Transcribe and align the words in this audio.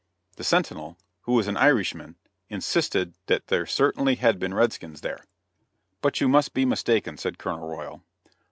The 0.37 0.43
sentinel, 0.43 0.97
who 1.25 1.33
was 1.33 1.47
an 1.47 1.57
Irishman 1.57 2.15
insisted 2.49 3.13
that 3.27 3.45
there 3.49 3.67
certainly 3.67 4.15
had 4.15 4.39
been 4.39 4.51
red 4.51 4.73
skins 4.73 5.01
there. 5.01 5.17
[Illustration: 5.21 5.29
"INDIANS!"] 5.59 6.01
"But 6.01 6.21
you 6.21 6.27
must 6.27 6.53
be 6.55 6.65
mistaken," 6.65 7.17
said 7.19 7.37
Colonel 7.37 7.69
Royal. 7.69 8.01